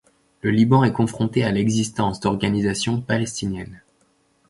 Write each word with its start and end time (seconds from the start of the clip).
Le 0.41 0.49
Liban 0.49 0.83
est 0.83 0.93
confronté 0.93 1.43
à 1.43 1.51
l'existence 1.51 2.19
d'organisations 2.19 3.01
palestinienne. 3.01 3.83